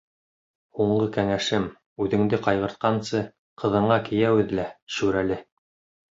Һуңғы 0.77 1.09
кәңәшем: 1.17 1.65
үҙеңде 2.05 2.39
ҡайғыртҡансы, 2.47 3.21
ҡыҙыңа 3.65 3.99
кейәү 4.09 4.41
эҙлә, 4.45 4.65
шүрәле. 4.97 5.39